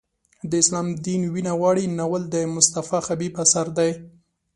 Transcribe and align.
د 0.49 0.51
اسلام 0.61 0.87
دین 1.05 1.21
وینه 1.33 1.53
غواړي 1.59 1.85
ناول 1.99 2.23
د 2.33 2.35
مصطفی 2.55 2.99
خبیب 3.07 3.33
اثر 3.43 3.65
دی. 3.77 3.91